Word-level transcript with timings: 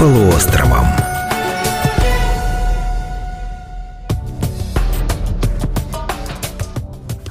полуостровом. 0.00 0.86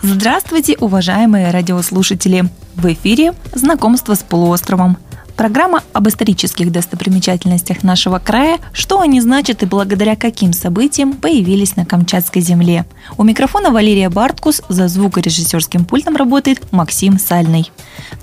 Здравствуйте, 0.03 0.77
уважаемые 0.79 1.49
радиослушатели! 1.49 2.45
В 2.75 2.85
эфире 2.93 3.33
«Знакомство 3.55 4.13
с 4.13 4.19
полуостровом»– 4.19 4.99
Программа 5.39 5.83
об 5.93 6.05
исторических 6.09 6.69
достопримечательностях 6.69 7.81
нашего 7.81 8.19
края, 8.19 8.57
что 8.73 8.99
они 8.99 9.21
значат 9.21 9.63
и 9.63 9.65
благодаря 9.65 10.17
каким 10.17 10.51
событиям 10.51 11.13
появились 11.13 11.77
на 11.77 11.85
Камчатской 11.85 12.41
земле. 12.41 12.85
У 13.17 13.23
микрофона 13.23 13.71
Валерия 13.71 14.09
Барткус, 14.09 14.61
за 14.67 14.89
звукорежиссерским 14.89 15.85
пультом 15.85 16.17
работает 16.17 16.69
Максим 16.73 17.17
Сальный. 17.17 17.71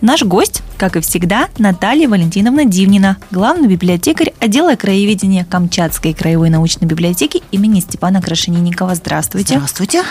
Наш 0.02 0.24
гость, 0.24 0.62
как 0.76 0.96
и 0.96 1.00
всегда, 1.00 1.48
Наталья 1.56 2.06
Валентиновна 2.06 2.66
Дивнина, 2.66 3.16
главный 3.30 3.68
библиотекарь 3.68 4.34
отдела 4.38 4.74
краеведения 4.74 5.46
Камчатской 5.46 6.12
краевой 6.12 6.50
научной 6.50 6.84
библиотеки 6.84 7.42
имени 7.50 7.80
Степана 7.80 8.20
Крашенинникова. 8.20 8.94
Здравствуйте. 8.94 9.54
Здравствуйте. 9.54 10.02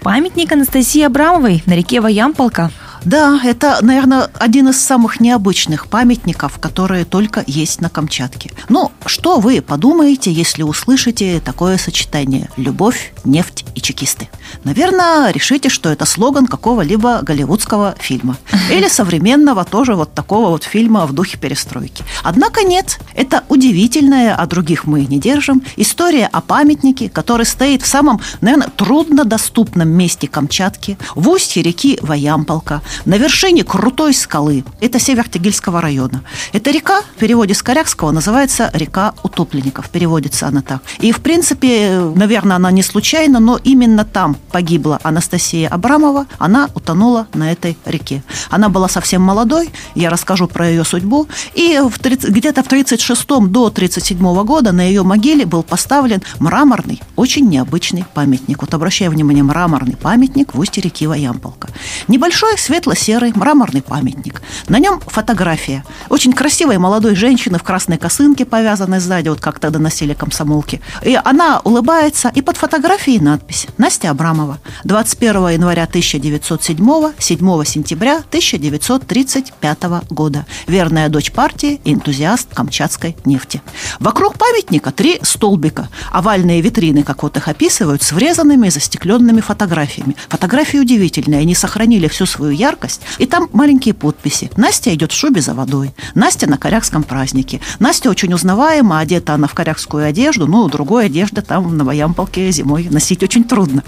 Памятник 0.00 0.52
Анастасии 0.52 1.02
Абрамовой 1.02 1.64
на 1.66 1.72
реке 1.72 2.00
Ваямполка 2.00 2.70
да, 3.04 3.40
это, 3.42 3.78
наверное, 3.82 4.30
один 4.34 4.68
из 4.68 4.80
самых 4.80 5.20
необычных 5.20 5.88
памятников, 5.88 6.58
которые 6.58 7.04
только 7.04 7.42
есть 7.46 7.80
на 7.80 7.88
Камчатке. 7.88 8.52
Ну, 8.68 8.92
что 9.06 9.40
вы 9.40 9.60
подумаете, 9.60 10.32
если 10.32 10.62
услышите 10.62 11.40
такое 11.40 11.78
сочетание 11.78 12.48
«любовь, 12.56 13.12
нефть 13.24 13.64
и 13.74 13.80
чекисты»? 13.80 14.28
Наверное, 14.64 15.32
решите, 15.32 15.68
что 15.68 15.90
это 15.90 16.04
слоган 16.04 16.46
какого-либо 16.46 17.20
голливудского 17.22 17.96
фильма. 17.98 18.36
Или 18.70 18.88
современного 18.88 19.64
тоже 19.64 19.94
вот 19.94 20.14
такого 20.14 20.50
вот 20.50 20.64
фильма 20.64 21.06
в 21.06 21.12
духе 21.12 21.38
перестройки. 21.38 22.04
Однако 22.22 22.62
нет, 22.62 23.00
это 23.14 23.42
удивительная, 23.48 24.34
а 24.36 24.46
других 24.46 24.84
мы 24.86 25.04
не 25.06 25.18
держим, 25.18 25.62
история 25.76 26.26
о 26.26 26.40
памятнике, 26.40 27.08
который 27.08 27.46
стоит 27.46 27.82
в 27.82 27.86
самом, 27.86 28.20
наверное, 28.40 28.68
труднодоступном 28.68 29.88
месте 29.88 30.28
Камчатки, 30.28 30.96
в 31.14 31.28
устье 31.28 31.62
реки 31.62 31.98
Ваямполка, 32.00 32.80
на 33.04 33.16
вершине 33.16 33.64
крутой 33.64 34.14
скалы. 34.14 34.64
Это 34.80 34.98
север 34.98 35.28
Тегильского 35.28 35.80
района. 35.80 36.22
Эта 36.52 36.70
река 36.70 37.02
в 37.02 37.18
переводе 37.18 37.54
с 37.54 37.62
корякского 37.62 38.10
называется 38.10 38.70
река 38.72 39.14
утопленников. 39.22 39.88
Переводится 39.90 40.48
она 40.48 40.62
так. 40.62 40.82
И, 41.00 41.12
в 41.12 41.20
принципе, 41.20 42.00
наверное, 42.14 42.56
она 42.56 42.70
не 42.70 42.82
случайно, 42.82 43.40
но 43.40 43.58
именно 43.62 44.04
там 44.04 44.36
погибла 44.50 45.00
Анастасия 45.02 45.68
Абрамова. 45.68 46.26
Она 46.38 46.68
утонула 46.74 47.26
на 47.34 47.52
этой 47.52 47.76
реке. 47.84 48.22
Она 48.50 48.68
была 48.68 48.88
совсем 48.88 49.22
молодой, 49.22 49.70
я 49.94 50.10
расскажу 50.10 50.46
про 50.46 50.68
ее 50.68 50.84
судьбу. 50.84 51.28
И 51.54 51.80
в 51.82 51.98
30, 51.98 52.30
где-то 52.30 52.62
в 52.62 52.68
36 52.68 53.26
до 53.48 53.70
37 53.70 54.44
года 54.44 54.72
на 54.72 54.82
ее 54.82 55.02
могиле 55.02 55.46
был 55.46 55.62
поставлен 55.62 56.22
мраморный, 56.38 57.00
очень 57.16 57.48
необычный 57.48 58.04
памятник. 58.14 58.60
Вот 58.60 58.74
обращаю 58.74 59.10
внимание, 59.10 59.42
мраморный 59.42 59.96
памятник 59.96 60.54
в 60.54 60.58
устье 60.58 60.82
реки 60.82 61.06
Ваямполка. 61.06 61.68
Небольшой 62.08 62.58
свет 62.58 62.81
светло-серый 62.82 63.32
мраморный 63.34 63.80
памятник. 63.80 64.42
На 64.68 64.80
нем 64.80 65.00
фотография 65.06 65.84
очень 66.08 66.32
красивой 66.32 66.78
молодой 66.78 67.14
женщины 67.14 67.58
в 67.58 67.62
красной 67.62 67.96
косынке, 67.96 68.44
повязанной 68.44 68.98
сзади, 68.98 69.28
вот 69.28 69.40
как 69.40 69.60
тогда 69.60 69.78
носили 69.78 70.14
комсомолки. 70.14 70.80
И 71.02 71.18
она 71.22 71.60
улыбается, 71.62 72.32
и 72.34 72.42
под 72.42 72.56
фотографией 72.56 73.20
надпись 73.20 73.68
«Настя 73.78 74.10
Абрамова. 74.10 74.58
21 74.82 75.48
января 75.50 75.84
1907, 75.84 77.12
7 77.18 77.64
сентября 77.64 78.16
1935 78.16 79.82
года. 80.10 80.44
Верная 80.66 81.08
дочь 81.08 81.30
партии 81.30 81.80
энтузиаст 81.84 82.52
Камчатской 82.52 83.16
нефти». 83.24 83.62
Вокруг 84.00 84.38
памятника 84.38 84.90
три 84.90 85.20
столбика, 85.22 85.88
овальные 86.10 86.60
витрины, 86.60 87.04
как 87.04 87.22
вот 87.22 87.36
их 87.36 87.46
описывают, 87.46 88.02
с 88.02 88.10
врезанными 88.10 88.66
и 88.66 88.70
застекленными 88.70 89.40
фотографиями. 89.40 90.16
Фотографии 90.28 90.78
удивительные, 90.78 91.42
они 91.42 91.54
сохранили 91.54 92.08
всю 92.08 92.26
свою 92.26 92.50
яркость, 92.52 92.71
яркость. 92.72 93.02
И 93.18 93.26
там 93.26 93.48
маленькие 93.52 93.94
подписи. 93.94 94.50
Настя 94.56 94.94
идет 94.94 95.12
в 95.12 95.16
шубе 95.16 95.40
за 95.40 95.54
водой. 95.54 95.92
Настя 96.14 96.48
на 96.48 96.56
корякском 96.56 97.02
празднике. 97.02 97.60
Настя 97.78 98.10
очень 98.10 98.32
узнаваема, 98.32 98.98
одета 98.98 99.34
она 99.34 99.46
в 99.46 99.54
корякскую 99.54 100.06
одежду, 100.06 100.46
ну, 100.46 100.68
другой 100.68 101.06
одежды 101.06 101.42
там 101.42 101.76
на 101.76 101.84
Баямполке 101.84 102.50
зимой 102.50 102.88
носить 102.90 103.22
очень 103.22 103.44
трудно. 103.44 103.82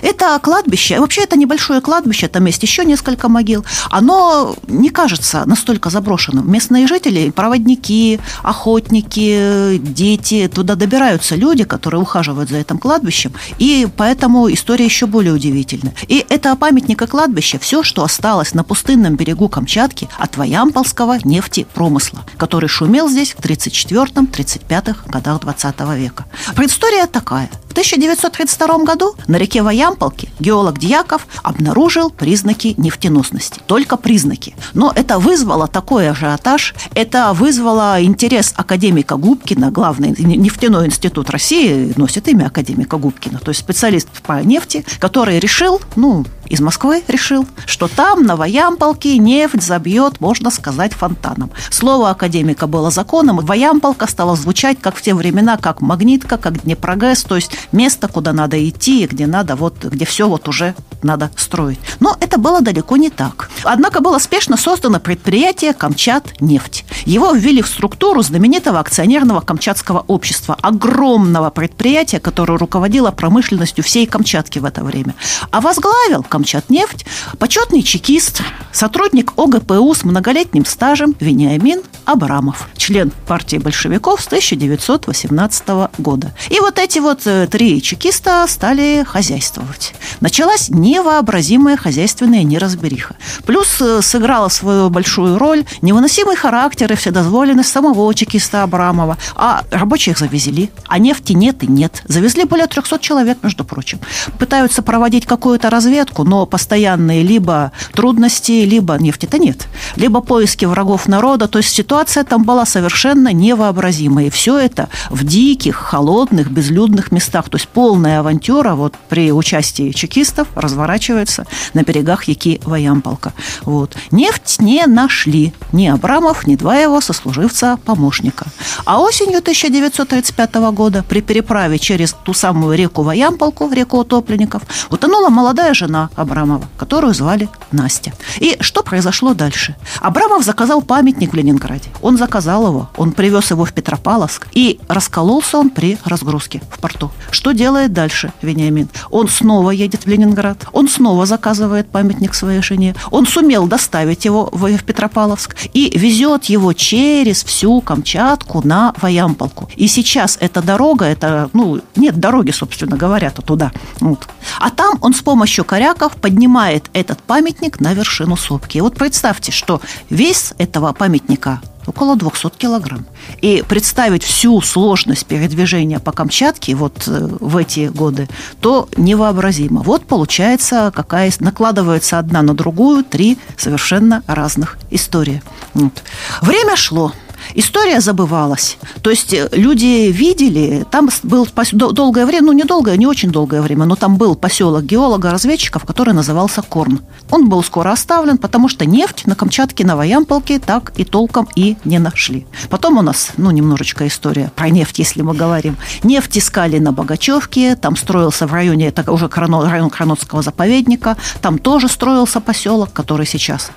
Это 0.00 0.38
кладбище, 0.42 1.00
вообще 1.00 1.22
это 1.22 1.36
небольшое 1.36 1.80
кладбище, 1.80 2.28
там 2.28 2.46
есть 2.46 2.62
еще 2.62 2.84
несколько 2.84 3.28
могил. 3.28 3.64
Оно 3.90 4.56
не 4.66 4.90
кажется 4.90 5.44
настолько 5.46 5.90
заброшенным. 5.90 6.50
Местные 6.50 6.86
жители, 6.86 7.30
проводники, 7.30 8.20
охотники, 8.42 9.78
дети, 9.78 10.50
туда 10.52 10.74
добираются 10.74 11.36
люди, 11.36 11.64
которые 11.64 12.00
ухаживают 12.00 12.50
за 12.50 12.58
этим 12.58 12.78
кладбищем, 12.78 13.32
и 13.58 13.86
поэтому 13.96 14.52
история 14.52 14.84
еще 14.84 15.06
более 15.06 15.32
удивительна. 15.32 15.92
И 16.08 16.24
это 16.28 16.54
памятник 16.56 17.02
и 17.02 17.06
кладбище, 17.06 17.58
все, 17.58 17.82
что 17.82 18.02
осталось 18.02 18.54
на 18.54 18.64
пустынном 18.64 19.16
берегу 19.16 19.48
Камчатки 19.48 20.08
от 20.18 20.36
Ваямполского 20.36 21.18
нефтепромысла, 21.24 22.24
который 22.36 22.68
шумел 22.68 23.08
здесь 23.08 23.32
в 23.32 23.40
34-35 23.40 24.96
годах 25.08 25.40
20 25.40 25.80
века. 25.96 26.24
Предыстория 26.54 27.06
такая. 27.06 27.50
В 27.72 27.74
1932 27.74 28.84
году 28.84 29.14
на 29.28 29.36
реке 29.36 29.62
Ваямполке 29.62 30.28
геолог 30.38 30.78
Дьяков 30.78 31.26
обнаружил 31.42 32.10
признаки 32.10 32.74
нефтеносности. 32.76 33.62
Только 33.66 33.96
признаки. 33.96 34.54
Но 34.74 34.92
это 34.94 35.18
вызвало 35.18 35.66
такой 35.68 36.10
ажиотаж, 36.10 36.74
это 36.94 37.32
вызвало 37.32 38.04
интерес 38.04 38.52
академика 38.58 39.16
Губкина, 39.16 39.70
главный 39.70 40.10
нефтяной 40.10 40.84
институт 40.88 41.30
России 41.30 41.94
носит 41.96 42.28
имя 42.28 42.48
академика 42.48 42.98
Губкина, 42.98 43.38
то 43.38 43.48
есть 43.48 43.60
специалист 43.60 44.08
по 44.20 44.42
нефти, 44.42 44.84
который 44.98 45.38
решил, 45.38 45.80
ну, 45.96 46.26
из 46.52 46.60
Москвы 46.60 47.02
решил, 47.08 47.46
что 47.64 47.88
там 47.88 48.24
на 48.24 48.36
Ваямполке 48.36 49.16
нефть 49.16 49.62
забьет, 49.62 50.20
можно 50.20 50.50
сказать, 50.50 50.92
фонтаном. 50.92 51.50
Слово 51.70 52.10
академика 52.10 52.66
было 52.66 52.90
законом, 52.90 53.40
и 53.40 53.44
Ваямполка 53.44 54.06
стала 54.06 54.36
звучать, 54.36 54.78
как 54.78 54.94
в 54.94 55.00
те 55.00 55.14
времена, 55.14 55.56
как 55.56 55.80
магнитка, 55.80 56.36
как 56.36 56.62
Днепрогэс, 56.62 57.22
то 57.24 57.36
есть 57.36 57.52
место, 57.72 58.06
куда 58.06 58.34
надо 58.34 58.68
идти, 58.68 59.06
где 59.06 59.26
надо 59.26 59.56
вот, 59.56 59.82
где 59.82 60.04
все 60.04 60.28
вот 60.28 60.46
уже 60.46 60.74
надо 61.04 61.30
строить. 61.36 61.78
Но 62.00 62.16
это 62.20 62.38
было 62.38 62.60
далеко 62.60 62.96
не 62.96 63.10
так. 63.10 63.50
Однако 63.64 64.00
было 64.00 64.18
спешно 64.18 64.56
создано 64.56 65.00
предприятие 65.00 65.72
«Камчат 65.72 66.40
нефть». 66.40 66.84
Его 67.04 67.32
ввели 67.32 67.62
в 67.62 67.66
структуру 67.66 68.22
знаменитого 68.22 68.80
акционерного 68.80 69.40
камчатского 69.40 70.04
общества, 70.06 70.56
огромного 70.60 71.50
предприятия, 71.50 72.20
которое 72.20 72.58
руководило 72.58 73.10
промышленностью 73.10 73.84
всей 73.84 74.06
Камчатки 74.06 74.58
в 74.58 74.64
это 74.64 74.84
время. 74.84 75.14
А 75.50 75.60
возглавил 75.60 76.22
Камчатнефть 76.22 77.06
почетный 77.38 77.82
чекист, 77.82 78.42
сотрудник 78.72 79.32
ОГПУ 79.36 79.94
с 79.94 80.04
многолетним 80.04 80.64
стажем 80.64 81.14
Вениамин 81.20 81.82
Абрамов, 82.04 82.68
член 82.76 83.12
партии 83.26 83.56
большевиков 83.58 84.20
с 84.20 84.26
1918 84.26 85.90
года. 85.98 86.34
И 86.50 86.60
вот 86.60 86.78
эти 86.78 86.98
вот 86.98 87.26
э, 87.26 87.46
три 87.46 87.80
чекиста 87.82 88.44
стали 88.48 89.04
хозяйствовать. 89.06 89.94
Началась 90.20 90.68
невообразимая 90.92 91.76
хозяйственная 91.76 92.42
неразбериха. 92.42 93.16
Плюс 93.46 93.80
э, 93.80 94.02
сыграла 94.02 94.48
свою 94.48 94.90
большую 94.90 95.38
роль 95.38 95.64
невыносимый 95.80 96.36
характер 96.36 96.92
и 96.92 96.96
вседозволенность 96.96 97.72
самого 97.72 98.14
чекиста 98.14 98.62
Абрамова. 98.62 99.16
А 99.34 99.62
рабочих 99.70 100.18
завезли, 100.18 100.70
а 100.86 100.98
нефти 100.98 101.32
нет 101.32 101.62
и 101.62 101.66
нет. 101.66 102.02
Завезли 102.06 102.44
более 102.44 102.66
300 102.66 102.98
человек, 102.98 103.38
между 103.42 103.64
прочим. 103.64 104.00
Пытаются 104.38 104.82
проводить 104.82 105.24
какую-то 105.24 105.70
разведку, 105.70 106.24
но 106.24 106.44
постоянные 106.44 107.22
либо 107.22 107.72
трудности, 107.94 108.66
либо 108.66 108.94
нефти-то 108.96 109.38
нет. 109.38 109.68
Либо 109.96 110.20
поиски 110.20 110.66
врагов 110.66 111.08
народа. 111.08 111.48
То 111.48 111.58
есть 111.58 111.70
ситуация 111.70 112.24
там 112.24 112.44
была 112.44 112.66
совершенно 112.66 113.32
невообразимая. 113.32 114.26
И 114.26 114.30
все 114.30 114.58
это 114.58 114.90
в 115.08 115.24
диких, 115.24 115.76
холодных, 115.76 116.50
безлюдных 116.50 117.12
местах. 117.12 117.48
То 117.48 117.56
есть 117.56 117.68
полная 117.68 118.20
авантюра 118.20 118.74
вот 118.74 118.94
при 119.08 119.32
участии 119.32 119.92
чекистов 119.92 120.48
разворачивается 120.82 121.46
на 121.74 121.82
берегах 121.82 122.28
реки 122.28 122.60
Ваямполка. 122.64 123.32
Вот. 123.62 123.96
Нефть 124.10 124.60
не 124.60 124.86
нашли 124.86 125.52
ни 125.72 125.86
Абрамов, 125.86 126.46
ни 126.46 126.56
два 126.56 126.76
его 126.76 127.00
сослуживца-помощника. 127.00 128.46
А 128.84 129.00
осенью 129.00 129.38
1935 129.38 130.54
года 130.72 131.04
при 131.08 131.20
переправе 131.20 131.78
через 131.78 132.12
ту 132.12 132.34
самую 132.34 132.76
реку 132.76 133.02
Ваямполку, 133.02 133.70
реку 133.72 133.98
утопленников, 133.98 134.62
утонула 134.90 135.28
молодая 135.28 135.74
жена 135.74 136.10
Абрамова, 136.16 136.64
которую 136.76 137.14
звали 137.14 137.48
Настя. 137.72 138.12
И 138.40 138.56
что 138.60 138.82
произошло 138.82 139.34
дальше? 139.34 139.76
Абрамов 140.00 140.44
заказал 140.44 140.82
памятник 140.82 141.32
в 141.32 141.36
Ленинграде. 141.36 141.90
Он 142.02 142.18
заказал 142.18 142.66
его, 142.66 142.88
он 142.96 143.12
привез 143.12 143.50
его 143.50 143.64
в 143.64 143.72
Петропавловск, 143.72 144.48
и 144.52 144.80
раскололся 144.88 145.58
он 145.58 145.70
при 145.70 145.98
разгрузке 146.04 146.60
в 146.70 146.78
порту. 146.78 147.10
Что 147.30 147.52
делает 147.52 147.92
дальше 147.92 148.32
Вениамин? 148.42 148.88
Он 149.10 149.28
снова 149.28 149.70
едет 149.70 150.04
в 150.04 150.08
Ленинград. 150.08 150.66
Он 150.72 150.88
снова 150.88 151.26
заказывает 151.26 151.88
памятник 151.88 152.34
своей 152.34 152.62
жене. 152.62 152.94
Он 153.10 153.26
сумел 153.26 153.66
доставить 153.66 154.24
его 154.24 154.48
в 154.52 154.82
Петропавловск 154.84 155.56
и 155.72 155.96
везет 155.96 156.44
его 156.44 156.72
через 156.72 157.44
всю 157.44 157.80
Камчатку 157.80 158.66
на 158.66 158.94
Ваямполку. 159.00 159.68
И 159.76 159.86
сейчас 159.86 160.38
эта 160.40 160.62
дорога, 160.62 161.04
это, 161.04 161.50
ну, 161.52 161.80
нет 161.96 162.18
дороги, 162.18 162.50
собственно 162.50 162.96
говоря-то 162.96 163.42
туда. 163.42 163.72
Вот. 164.00 164.26
А 164.58 164.70
там 164.70 164.98
он 165.00 165.14
с 165.14 165.20
помощью 165.20 165.64
коряков 165.64 166.16
поднимает 166.16 166.90
этот 166.92 167.22
памятник 167.22 167.80
на 167.80 167.94
вершину 167.94 168.36
сопки. 168.36 168.78
И 168.78 168.80
вот 168.80 168.94
представьте, 168.94 169.52
что 169.52 169.80
вес 170.10 170.54
этого 170.58 170.92
памятника 170.92 171.60
около 171.86 172.16
200 172.16 172.50
килограмм. 172.58 173.06
И 173.40 173.64
представить 173.66 174.22
всю 174.24 174.60
сложность 174.60 175.26
передвижения 175.26 175.98
по 175.98 176.12
Камчатке 176.12 176.74
вот 176.74 177.04
э, 177.06 177.28
в 177.40 177.56
эти 177.56 177.88
годы, 177.88 178.28
то 178.60 178.88
невообразимо. 178.96 179.82
Вот 179.82 180.06
получается, 180.06 180.92
какая 180.94 181.32
накладывается 181.40 182.18
одна 182.18 182.42
на 182.42 182.54
другую 182.54 183.04
три 183.04 183.38
совершенно 183.56 184.22
разных 184.26 184.78
истории. 184.90 185.42
Вот. 185.74 186.02
Время 186.40 186.76
шло. 186.76 187.12
История 187.54 188.00
забывалась. 188.00 188.78
То 189.02 189.10
есть 189.10 189.32
э, 189.32 189.48
люди 189.52 190.10
видели, 190.10 190.86
там 190.90 191.10
был 191.22 191.46
долгое 191.72 192.26
время, 192.26 192.46
ну 192.46 192.52
не 192.52 192.64
долгое, 192.64 192.96
не 192.96 193.06
очень 193.06 193.30
долгое 193.30 193.60
время, 193.60 193.84
но 193.84 193.96
там 193.96 194.16
был 194.16 194.36
поселок 194.36 194.84
геолога-разведчиков, 194.84 195.84
который 195.84 196.14
назывался 196.14 196.62
Корн. 196.62 197.00
Он 197.30 197.48
был 197.48 197.62
скоро 197.62 197.92
оставлен, 197.92 198.38
потому 198.38 198.68
что 198.68 198.86
нефть 198.86 199.26
на 199.26 199.34
Камчатке, 199.34 199.84
на 199.84 199.96
Ваямполке 199.96 200.58
так 200.58 200.92
и 200.96 201.04
толком 201.04 201.48
и 201.54 201.76
не 201.84 201.98
нашли. 201.98 202.46
Потом 202.70 202.98
у 202.98 203.02
нас, 203.02 203.32
ну, 203.36 203.50
немножечко 203.50 204.06
история 204.06 204.50
про 204.54 204.70
нефть, 204.70 204.98
если 204.98 205.22
мы 205.22 205.34
говорим. 205.34 205.76
Нефть 206.02 206.38
искали 206.38 206.78
на 206.78 206.92
Богачевке, 206.92 207.76
там 207.76 207.96
строился 207.96 208.46
в 208.46 208.52
районе, 208.52 208.88
это 208.88 209.10
уже 209.10 209.28
район 209.32 209.90
Кранотского 209.90 210.42
заповедника, 210.42 211.16
там 211.40 211.58
тоже 211.58 211.88
строился 211.88 212.40
поселок, 212.40 212.92
который 212.92 213.26
сейчас 213.26 213.70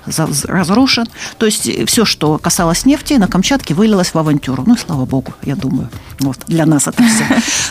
разрушен. 0.44 1.06
То 1.38 1.46
есть 1.46 1.68
э, 1.68 1.84
все, 1.86 2.04
что 2.04 2.38
касалось 2.38 2.84
нефти, 2.84 3.14
на 3.14 3.28
Камчатке 3.28 3.65
Камчатке 3.66 3.74
вылилось 3.74 4.14
в 4.14 4.18
авантюру. 4.18 4.64
Ну 4.66 4.76
слава 4.76 5.04
богу, 5.04 5.32
я 5.42 5.56
думаю. 5.56 5.88
Вот, 6.20 6.38
для 6.46 6.66
нас 6.66 6.86
это 6.88 7.02
все. 7.02 7.24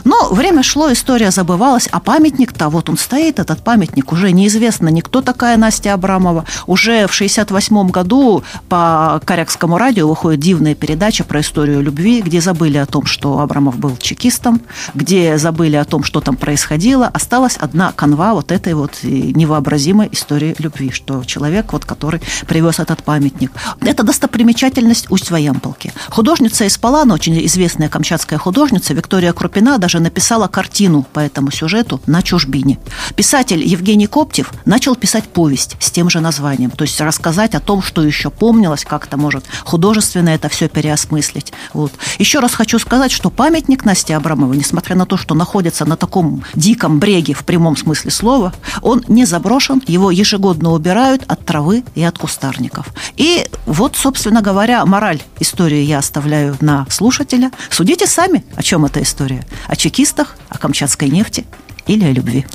Но 0.04 0.30
время 0.30 0.64
шло, 0.64 0.92
история 0.92 1.32
забывалась, 1.32 1.88
а 1.92 2.00
памятник-то, 2.00 2.70
вот 2.70 2.90
он 2.90 2.98
стоит, 2.98 3.40
этот 3.40 3.64
памятник, 3.64 4.12
уже 4.12 4.32
неизвестно 4.32 4.90
никто 4.90 5.22
такая 5.22 5.58
Настя 5.58 5.94
Абрамова. 5.94 6.46
Уже 6.68 7.08
в 7.08 7.14
68 7.14 7.90
году 7.90 8.44
по 8.70 9.22
Корякскому 9.26 9.78
радио 9.78 10.08
выходит 10.08 10.42
дивная 10.42 10.76
передача 10.76 11.24
про 11.24 11.40
историю 11.40 11.82
любви, 11.82 12.22
где 12.22 12.42
забыли 12.42 12.78
о 12.78 12.86
том, 12.86 13.06
что 13.06 13.40
Абрамов 13.40 13.78
был 13.78 13.98
чекистом, 13.98 14.62
где 14.94 15.38
забыли 15.38 15.78
о 15.78 15.86
том, 15.86 16.04
что 16.04 16.22
там 16.22 16.36
происходило. 16.36 17.08
Осталась 17.08 17.58
одна 17.58 17.92
канва 17.92 18.34
вот 18.34 18.52
этой 18.52 18.74
вот 18.74 19.04
невообразимой 19.04 20.10
истории 20.12 20.56
любви, 20.60 20.92
что 20.92 21.24
человек, 21.24 21.74
вот, 21.74 21.86
который 21.86 22.22
привез 22.48 22.80
этот 22.80 23.04
памятник. 23.04 23.52
Это 23.82 24.04
достопримечательность 24.04 25.08
Усть-Ваямпол 25.10 25.76
русалки. 25.86 25.94
Художница 26.10 26.66
из 26.66 26.78
Палана, 26.78 27.14
очень 27.14 27.46
известная 27.46 27.90
камчатская 27.90 28.40
художница 28.40 28.94
Виктория 28.94 29.34
Крупина, 29.34 29.78
даже 29.78 30.00
написала 30.00 30.48
картину 30.48 31.06
по 31.14 31.20
этому 31.20 31.52
сюжету 31.52 32.02
на 32.06 32.22
чужбине. 32.22 32.80
Писатель 33.16 33.64
Евгений 33.66 34.08
Коптев 34.08 34.52
начал 34.66 34.96
писать 34.96 35.26
повесть 35.26 35.76
с 35.80 35.92
тем 35.92 36.10
же 36.10 36.20
названием, 36.20 36.72
то 36.72 36.84
есть 36.84 37.00
рассказать 37.02 37.56
о 37.56 37.60
том, 37.60 37.82
что 37.82 38.04
еще 38.04 38.30
помнилось, 38.30 38.86
как-то 38.86 39.18
может 39.18 39.46
художественно 39.64 40.30
это 40.30 40.50
все 40.50 40.68
переосмыслить. 40.68 41.54
Вот. 41.74 41.92
Еще 42.20 42.40
раз 42.40 42.54
хочу 42.54 42.80
сказать, 42.80 43.12
что 43.12 43.30
памятник 43.30 43.86
Насте 43.86 44.16
Абрамовой, 44.16 44.58
несмотря 44.58 44.96
на 44.96 45.06
то, 45.06 45.18
что 45.18 45.36
находится 45.36 45.86
на 45.86 45.96
таком 45.96 46.44
диком 46.54 47.00
бреге 47.00 47.34
в 47.34 47.44
прямом 47.44 47.78
смысле 47.78 48.12
слова, 48.12 48.54
он 48.82 49.04
не 49.08 49.26
заброшен, 49.26 49.82
его 49.88 50.12
ежегодно 50.12 50.72
убирают 50.72 51.24
от 51.28 51.46
травы 51.46 51.84
и 51.96 52.04
от 52.04 52.18
кустарников. 52.18 52.88
И 53.18 53.48
вот, 53.66 53.96
собственно 53.96 54.42
говоря, 54.42 54.86
мораль 54.86 55.22
истории 55.40 55.82
я 55.82 56.00
оставляю 56.00 56.56
на 56.62 56.86
слушателя. 56.90 57.52
Судите 57.70 58.08
сами, 58.08 58.44
о 58.56 58.64
чем 58.64 58.86
эта 58.86 59.02
история. 59.02 59.44
О 59.68 59.76
чекистах, 59.76 60.36
о 60.50 60.58
камчатской 60.58 61.10
нефти 61.10 61.46
или 61.88 62.06
о 62.06 62.12
любви. 62.12 62.46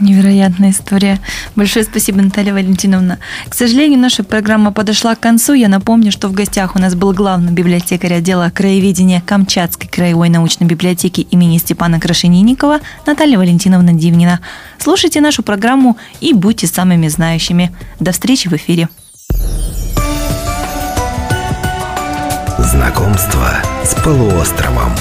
Невероятная 0.00 0.70
история. 0.70 1.18
Большое 1.56 1.84
спасибо, 1.84 2.22
Наталья 2.22 2.52
Валентиновна. 2.52 3.18
К 3.48 3.54
сожалению, 3.54 3.98
наша 3.98 4.22
программа 4.22 4.70
подошла 4.72 5.16
к 5.16 5.20
концу. 5.20 5.54
Я 5.54 5.68
напомню, 5.68 6.12
что 6.12 6.28
в 6.28 6.32
гостях 6.32 6.76
у 6.76 6.78
нас 6.78 6.94
был 6.94 7.12
главный 7.12 7.50
библиотекарь 7.50 8.14
отдела 8.14 8.50
краеведения 8.54 9.20
Камчатской 9.20 9.88
краевой 9.88 10.28
научной 10.28 10.68
библиотеки 10.68 11.22
имени 11.22 11.58
Степана 11.58 11.98
Крашенинникова 11.98 12.78
Наталья 13.06 13.38
Валентиновна 13.38 13.92
Дивнина. 13.92 14.40
Слушайте 14.78 15.20
нашу 15.20 15.42
программу 15.42 15.96
и 16.20 16.32
будьте 16.32 16.68
самыми 16.68 17.08
знающими. 17.08 17.72
До 17.98 18.12
встречи 18.12 18.46
в 18.48 18.52
эфире. 18.52 18.88
Знакомство 22.70 23.48
с 23.82 23.94
полуостровом. 23.94 24.92